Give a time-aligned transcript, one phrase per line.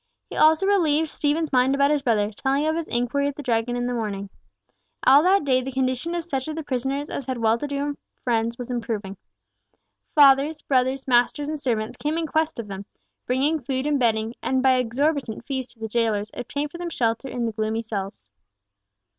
[0.31, 3.75] He also relieved Stephen's mind about his brother, telling of his inquiry at the Dragon
[3.75, 4.31] in the morning.
[5.05, 7.95] All that day the condition of such of the prisoners as had well to do
[8.23, 9.15] friends was improving.
[10.15, 12.87] Fathers, brothers, masters, and servants, came in quest of them,
[13.27, 17.27] bringing food and bedding, and by exorbitant fees to the jailers obtained for them shelter
[17.27, 18.31] in the gloomy cells.